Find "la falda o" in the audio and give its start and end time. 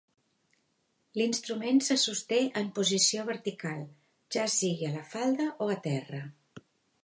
4.99-5.69